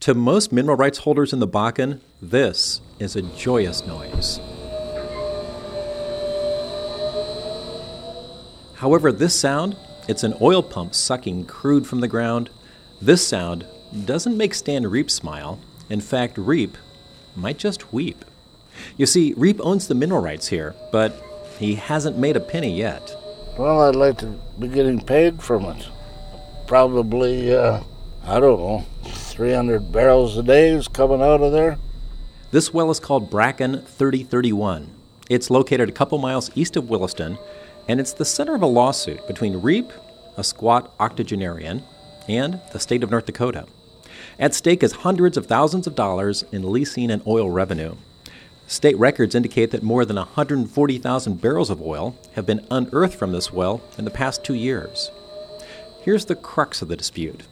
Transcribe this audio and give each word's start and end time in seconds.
To 0.00 0.14
most 0.14 0.50
mineral 0.50 0.78
rights 0.78 0.96
holders 0.96 1.34
in 1.34 1.40
the 1.40 1.46
Bakken, 1.46 2.00
this 2.22 2.80
is 2.98 3.16
a 3.16 3.22
joyous 3.36 3.86
noise. 3.86 4.40
However, 8.76 9.12
this 9.12 9.38
sound, 9.38 9.76
it's 10.08 10.24
an 10.24 10.34
oil 10.40 10.62
pump 10.62 10.94
sucking 10.94 11.44
crude 11.44 11.86
from 11.86 12.00
the 12.00 12.08
ground. 12.08 12.48
This 13.02 13.28
sound 13.28 13.66
doesn't 14.06 14.38
make 14.38 14.54
Stan 14.54 14.86
Reep 14.86 15.10
smile. 15.10 15.60
In 15.90 16.00
fact, 16.00 16.38
Reep 16.38 16.78
might 17.36 17.58
just 17.58 17.92
weep. 17.92 18.24
You 18.96 19.04
see, 19.04 19.34
Reep 19.36 19.60
owns 19.60 19.86
the 19.86 19.94
mineral 19.94 20.22
rights 20.22 20.48
here, 20.48 20.74
but 20.90 21.12
he 21.58 21.74
hasn't 21.74 22.16
made 22.16 22.36
a 22.36 22.40
penny 22.40 22.74
yet. 22.74 23.14
Well, 23.58 23.82
I'd 23.82 23.96
like 23.96 24.16
to 24.18 24.40
be 24.58 24.68
getting 24.68 25.02
paid 25.02 25.42
from 25.42 25.66
it. 25.66 25.86
Probably, 26.66 27.54
uh, 27.54 27.82
I 28.24 28.40
don't 28.40 28.58
know, 28.58 28.86
300 29.40 29.90
barrels 29.90 30.36
a 30.36 30.42
day 30.42 30.68
is 30.68 30.86
coming 30.86 31.22
out 31.22 31.40
of 31.40 31.50
there. 31.50 31.78
This 32.50 32.74
well 32.74 32.90
is 32.90 33.00
called 33.00 33.30
Bracken 33.30 33.80
3031. 33.86 34.92
It's 35.30 35.48
located 35.48 35.88
a 35.88 35.92
couple 35.92 36.18
miles 36.18 36.50
east 36.54 36.76
of 36.76 36.90
Williston, 36.90 37.38
and 37.88 37.98
it's 37.98 38.12
the 38.12 38.26
center 38.26 38.54
of 38.54 38.60
a 38.60 38.66
lawsuit 38.66 39.26
between 39.26 39.62
Reep, 39.62 39.92
a 40.36 40.44
squat 40.44 40.92
octogenarian, 41.00 41.82
and 42.28 42.60
the 42.74 42.78
state 42.78 43.02
of 43.02 43.10
North 43.10 43.24
Dakota. 43.24 43.64
At 44.38 44.54
stake 44.54 44.82
is 44.82 44.92
hundreds 44.92 45.38
of 45.38 45.46
thousands 45.46 45.86
of 45.86 45.94
dollars 45.94 46.44
in 46.52 46.70
leasing 46.70 47.10
and 47.10 47.22
oil 47.26 47.48
revenue. 47.48 47.94
State 48.66 48.98
records 48.98 49.34
indicate 49.34 49.70
that 49.70 49.82
more 49.82 50.04
than 50.04 50.16
140,000 50.16 51.40
barrels 51.40 51.70
of 51.70 51.80
oil 51.80 52.14
have 52.34 52.44
been 52.44 52.66
unearthed 52.70 53.14
from 53.14 53.32
this 53.32 53.50
well 53.50 53.80
in 53.96 54.04
the 54.04 54.10
past 54.10 54.44
two 54.44 54.52
years. 54.52 55.10
Here's 56.02 56.26
the 56.26 56.36
crux 56.36 56.82
of 56.82 56.88
the 56.88 56.96
dispute 56.96 57.44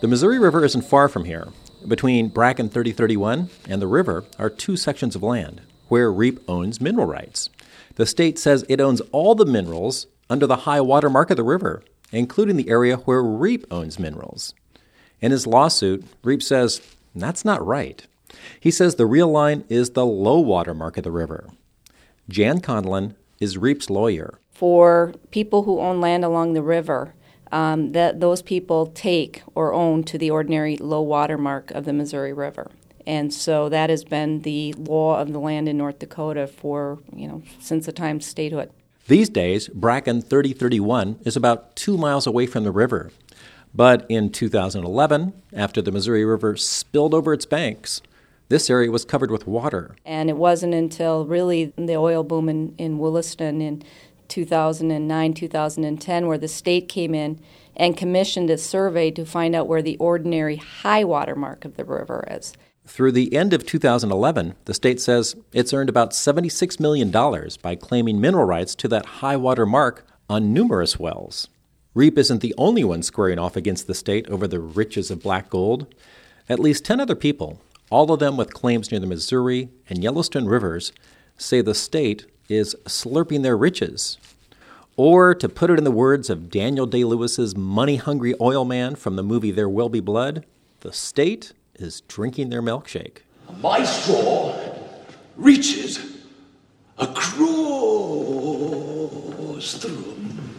the 0.00 0.08
Missouri 0.08 0.38
River 0.38 0.64
isn't 0.64 0.82
far 0.82 1.08
from 1.08 1.24
here. 1.24 1.48
Between 1.86 2.28
Bracken 2.28 2.68
3031 2.68 3.50
and 3.68 3.82
the 3.82 3.86
river 3.86 4.24
are 4.38 4.50
two 4.50 4.76
sections 4.76 5.16
of 5.16 5.22
land 5.22 5.60
where 5.88 6.12
Reep 6.12 6.40
owns 6.48 6.80
mineral 6.80 7.06
rights. 7.06 7.50
The 7.96 8.06
state 8.06 8.38
says 8.38 8.64
it 8.68 8.80
owns 8.80 9.00
all 9.12 9.34
the 9.34 9.44
minerals 9.44 10.06
under 10.30 10.46
the 10.46 10.56
high 10.56 10.80
water 10.80 11.10
mark 11.10 11.30
of 11.30 11.36
the 11.36 11.42
river, 11.42 11.82
including 12.12 12.56
the 12.56 12.68
area 12.68 12.98
where 12.98 13.22
Reep 13.22 13.66
owns 13.72 13.98
minerals. 13.98 14.54
In 15.20 15.32
his 15.32 15.46
lawsuit, 15.46 16.04
Reep 16.22 16.42
says 16.42 16.80
that's 17.14 17.44
not 17.44 17.66
right. 17.66 18.06
He 18.60 18.70
says 18.70 18.94
the 18.94 19.06
real 19.06 19.28
line 19.28 19.64
is 19.68 19.90
the 19.90 20.06
low 20.06 20.38
water 20.38 20.74
mark 20.74 20.96
of 20.96 21.04
the 21.04 21.10
river. 21.10 21.50
Jan 22.28 22.60
Conlon 22.60 23.16
is 23.40 23.58
Reep's 23.58 23.90
lawyer. 23.90 24.38
For 24.52 25.14
people 25.30 25.64
who 25.64 25.80
own 25.80 26.00
land 26.00 26.24
along 26.24 26.52
the 26.52 26.62
river, 26.62 27.14
um, 27.52 27.92
that 27.92 28.20
those 28.20 28.42
people 28.42 28.86
take 28.86 29.42
or 29.54 29.72
own 29.72 30.04
to 30.04 30.18
the 30.18 30.30
ordinary 30.30 30.76
low 30.76 31.02
water 31.02 31.38
mark 31.38 31.70
of 31.70 31.84
the 31.84 31.92
Missouri 31.92 32.32
River. 32.32 32.70
And 33.06 33.32
so 33.32 33.70
that 33.70 33.88
has 33.88 34.04
been 34.04 34.42
the 34.42 34.74
law 34.74 35.18
of 35.18 35.32
the 35.32 35.38
land 35.38 35.68
in 35.68 35.78
North 35.78 35.98
Dakota 35.98 36.46
for, 36.46 36.98
you 37.14 37.26
know, 37.26 37.42
since 37.58 37.86
the 37.86 37.92
time 37.92 38.16
of 38.16 38.22
statehood. 38.22 38.70
These 39.06 39.30
days, 39.30 39.68
Bracken 39.68 40.20
3031 40.20 41.20
is 41.24 41.34
about 41.34 41.74
two 41.74 41.96
miles 41.96 42.26
away 42.26 42.46
from 42.46 42.64
the 42.64 42.70
river. 42.70 43.10
But 43.74 44.04
in 44.10 44.30
2011, 44.30 45.32
after 45.54 45.80
the 45.80 45.92
Missouri 45.92 46.24
River 46.24 46.56
spilled 46.56 47.14
over 47.14 47.32
its 47.32 47.46
banks, 47.46 48.02
this 48.48 48.68
area 48.68 48.90
was 48.90 49.04
covered 49.04 49.30
with 49.30 49.46
water. 49.46 49.94
And 50.04 50.28
it 50.28 50.36
wasn't 50.36 50.74
until 50.74 51.26
really 51.26 51.72
the 51.76 51.96
oil 51.96 52.22
boom 52.22 52.48
in, 52.48 52.74
in 52.76 52.98
Williston 52.98 53.62
in 53.62 53.82
2009, 54.28 55.34
2010, 55.34 56.26
where 56.26 56.38
the 56.38 56.48
state 56.48 56.88
came 56.88 57.14
in 57.14 57.40
and 57.76 57.96
commissioned 57.96 58.50
a 58.50 58.58
survey 58.58 59.10
to 59.10 59.24
find 59.24 59.54
out 59.54 59.68
where 59.68 59.82
the 59.82 59.96
ordinary 59.98 60.56
high 60.56 61.04
water 61.04 61.34
mark 61.34 61.64
of 61.64 61.76
the 61.76 61.84
river 61.84 62.26
is. 62.30 62.52
Through 62.86 63.12
the 63.12 63.34
end 63.34 63.52
of 63.52 63.66
2011, 63.66 64.54
the 64.64 64.74
state 64.74 65.00
says 65.00 65.36
it's 65.52 65.74
earned 65.74 65.90
about 65.90 66.12
$76 66.12 66.80
million 66.80 67.10
by 67.62 67.76
claiming 67.76 68.20
mineral 68.20 68.46
rights 68.46 68.74
to 68.76 68.88
that 68.88 69.06
high 69.06 69.36
water 69.36 69.66
mark 69.66 70.06
on 70.28 70.52
numerous 70.52 70.98
wells. 70.98 71.48
Reep 71.94 72.16
isn't 72.16 72.40
the 72.40 72.54
only 72.56 72.84
one 72.84 73.02
squaring 73.02 73.38
off 73.38 73.56
against 73.56 73.86
the 73.86 73.94
state 73.94 74.26
over 74.28 74.46
the 74.46 74.60
riches 74.60 75.10
of 75.10 75.22
black 75.22 75.50
gold. 75.50 75.94
At 76.48 76.60
least 76.60 76.84
10 76.84 77.00
other 77.00 77.14
people, 77.14 77.60
all 77.90 78.10
of 78.12 78.20
them 78.20 78.36
with 78.36 78.54
claims 78.54 78.90
near 78.90 79.00
the 79.00 79.06
Missouri 79.06 79.68
and 79.88 80.02
Yellowstone 80.02 80.46
rivers, 80.46 80.92
say 81.36 81.60
the 81.60 81.74
state 81.74 82.26
is 82.48 82.74
slurping 82.84 83.42
their 83.42 83.56
riches. 83.56 84.18
Or, 84.96 85.34
to 85.34 85.48
put 85.48 85.70
it 85.70 85.78
in 85.78 85.84
the 85.84 85.90
words 85.92 86.28
of 86.28 86.50
Daniel 86.50 86.86
Day 86.86 87.04
Lewis's 87.04 87.56
money 87.56 87.96
hungry 87.96 88.34
oil 88.40 88.64
man 88.64 88.96
from 88.96 89.14
the 89.16 89.22
movie 89.22 89.52
There 89.52 89.68
Will 89.68 89.88
Be 89.88 90.00
Blood, 90.00 90.44
the 90.80 90.92
state 90.92 91.52
is 91.76 92.00
drinking 92.02 92.50
their 92.50 92.62
milkshake. 92.62 93.18
My 93.60 93.84
straw 93.84 94.58
reaches 95.36 96.00
across 96.98 97.38
the 99.74 99.88
room 99.88 100.58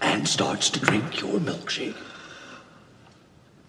and 0.00 0.26
starts 0.26 0.70
to 0.70 0.80
drink 0.80 1.20
your 1.20 1.38
milkshake. 1.38 1.96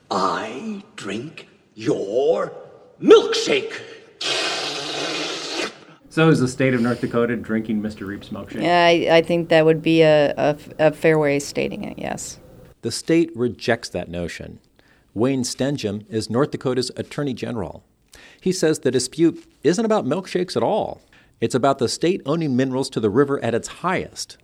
I 0.10 0.84
drink 0.96 1.48
your 1.76 2.54
milkshake. 3.02 3.82
So 6.12 6.28
is 6.28 6.42
the 6.42 6.48
state 6.50 6.74
of 6.74 6.82
North 6.82 7.00
Dakota 7.00 7.38
drinking 7.38 7.82
Mr. 7.82 8.06
Reep's 8.06 8.30
milkshake? 8.30 8.64
Yeah, 8.64 8.86
I, 8.86 9.20
I 9.20 9.22
think 9.22 9.48
that 9.48 9.64
would 9.64 9.82
be 9.82 10.02
a, 10.02 10.34
a, 10.36 10.58
a 10.78 10.92
fair 10.92 11.18
way 11.18 11.38
of 11.38 11.42
stating 11.42 11.86
it, 11.86 11.98
yes. 11.98 12.38
The 12.82 12.92
state 12.92 13.32
rejects 13.34 13.88
that 13.90 14.10
notion. 14.10 14.60
Wayne 15.14 15.44
Stenehjem 15.44 16.06
is 16.10 16.30
North 16.30 16.52
Dakota's 16.52 16.92
Attorney 16.98 17.34
General. 17.34 17.86
He 18.42 18.52
says 18.52 18.80
the 18.80 18.92
dispute 18.92 19.42
isn't 19.64 19.86
about 19.86 20.04
milkshakes 20.04 20.58
at 20.58 20.64
all. 20.64 21.02
It's 21.40 21.56
about 21.56 21.80
the 21.80 21.88
state 21.88 22.22
owning 22.26 22.58
minerals 22.58 22.90
to 22.90 23.00
the 23.00 23.10
river 23.10 23.42
at 23.42 23.56
its 23.56 23.70
highest 23.70 24.36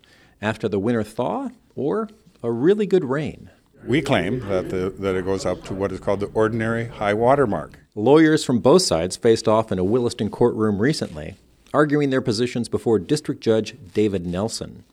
after 0.41 0.69
the 0.69 0.79
winter 0.79 1.03
thaw 1.03 1.49
or 1.75 2.07
a 2.41 2.49
really 2.49 2.87
good 2.87 3.03
rain. 3.03 3.49
We 3.85 4.01
claim 4.01 4.39
that, 4.47 4.69
the, 4.69 4.93
that 4.99 5.15
it 5.15 5.25
goes 5.25 5.45
up 5.45 5.65
to 5.65 5.73
what 5.73 5.91
is 5.91 5.99
called 5.99 6.21
the 6.21 6.27
ordinary 6.27 6.87
high 6.87 7.13
water 7.13 7.45
mark. 7.45 7.77
Lawyers 7.93 8.45
from 8.45 8.59
both 8.59 8.83
sides 8.83 9.17
faced 9.17 9.49
off 9.49 9.69
in 9.69 9.79
a 9.79 9.83
Williston 9.83 10.29
courtroom 10.29 10.79
recently 10.81 11.35
arguing 11.77 12.09
their 12.09 12.21
positions 12.21 12.67
before 12.67 12.97
District 12.97 13.39
Judge 13.39 13.75
David 13.93 14.25
Nelson. 14.25 14.83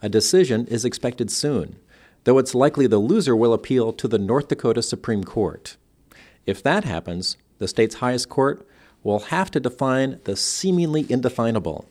A 0.00 0.08
decision 0.08 0.66
is 0.68 0.86
expected 0.86 1.30
soon, 1.30 1.76
though 2.24 2.38
it's 2.38 2.54
likely 2.54 2.86
the 2.86 2.96
loser 2.96 3.36
will 3.36 3.52
appeal 3.52 3.92
to 3.92 4.08
the 4.08 4.18
North 4.18 4.48
Dakota 4.48 4.80
Supreme 4.80 5.22
Court. 5.22 5.76
If 6.46 6.62
that 6.62 6.84
happens, 6.84 7.36
the 7.58 7.68
state's 7.68 7.96
highest 7.96 8.30
court 8.30 8.66
will 9.02 9.18
have 9.18 9.50
to 9.50 9.60
define 9.60 10.18
the 10.24 10.34
seemingly 10.34 11.04
indefinable. 11.10 11.84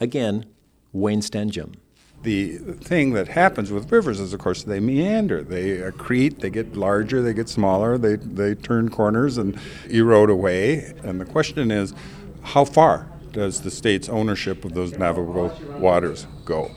Again, 0.00 0.46
Wayne 0.92 1.20
Stenehjem. 1.20 1.74
The 2.22 2.58
thing 2.58 3.14
that 3.14 3.26
happens 3.26 3.72
with 3.72 3.90
rivers 3.90 4.20
is, 4.20 4.32
of 4.32 4.38
course, 4.38 4.62
they 4.62 4.78
meander. 4.78 5.42
They 5.42 5.78
accrete, 5.78 6.38
they 6.38 6.50
get 6.50 6.76
larger, 6.76 7.20
they 7.20 7.34
get 7.34 7.48
smaller, 7.48 7.98
they, 7.98 8.14
they 8.14 8.54
turn 8.54 8.90
corners 8.90 9.38
and 9.38 9.58
erode 9.90 10.30
away. 10.30 10.94
And 11.02 11.20
the 11.20 11.24
question 11.24 11.72
is, 11.72 11.94
how 12.42 12.64
far 12.64 13.08
does 13.32 13.62
the 13.62 13.70
state's 13.70 14.08
ownership 14.08 14.64
of 14.64 14.74
those 14.74 14.98
navigable 14.98 15.56
waters 15.78 16.26
go? 16.44 16.70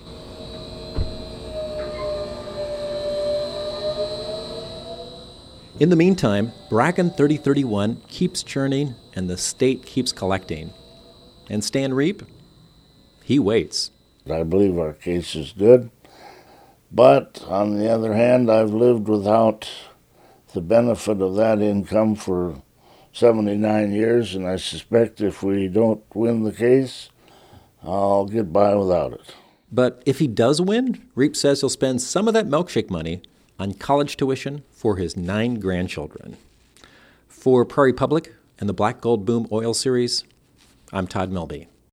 In 5.79 5.90
the 5.90 5.95
meantime, 5.95 6.51
Bracken 6.69 7.09
3031 7.09 8.03
keeps 8.07 8.44
churning 8.44 8.94
and 9.16 9.29
the 9.29 9.38
state 9.38 9.84
keeps 9.84 10.11
collecting. 10.11 10.72
And 11.50 11.63
Stan 11.63 11.94
Reep, 11.94 12.22
he 13.23 13.40
waits. 13.40 13.90
I 14.29 14.44
believe 14.44 14.78
our 14.78 14.94
case 14.94 15.35
is 15.35 15.53
good. 15.53 15.90
But 16.91 17.44
on 17.47 17.79
the 17.79 17.90
other 17.90 18.13
hand, 18.13 18.51
I've 18.51 18.73
lived 18.73 19.07
without 19.07 19.67
the 20.53 20.61
benefit 20.61 21.22
of 21.22 21.35
that 21.35 21.61
income 21.61 22.16
for 22.16 22.61
79 23.13 23.91
years, 23.91 24.35
and 24.35 24.47
I 24.47 24.55
suspect 24.55 25.22
if 25.22 25.43
we 25.43 25.67
don't 25.67 26.03
win 26.13 26.43
the 26.43 26.52
case, 26.52 27.09
I'll 27.84 28.25
get 28.25 28.53
by 28.53 28.75
without 28.75 29.13
it. 29.13 29.35
But 29.72 30.03
if 30.05 30.19
he 30.19 30.28
does 30.28 30.61
win, 30.61 31.02
Reep 31.16 31.35
says 31.35 31.61
he'll 31.61 31.69
spend 31.69 32.02
some 32.02 32.28
of 32.28 32.34
that 32.34 32.47
milkshake 32.47 32.90
money 32.90 33.22
on 33.59 33.73
college 33.73 34.17
tuition 34.17 34.63
for 34.72 34.97
his 34.97 35.16
nine 35.16 35.55
grandchildren. 35.55 36.37
For 37.28 37.66
Prairie 37.66 37.93
Public 37.93 38.34
and 38.59 38.67
the 38.67 38.73
Black 38.73 39.02
Gold 39.02 39.25
Boom 39.25 39.47
Oil 39.52 39.73
Series, 39.73 40.23
I'm 40.91 41.07
Todd 41.07 41.31
Melby. 41.31 41.67